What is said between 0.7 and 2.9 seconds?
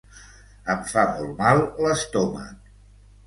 Em fa molt mal l'estómac.